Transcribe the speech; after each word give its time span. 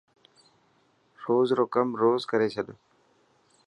روز 1.25 1.49
رو 1.57 1.65
ڪم 1.73 1.87
روز 2.01 2.21
ڪري 2.31 2.47
ڇڏ. 2.53 2.67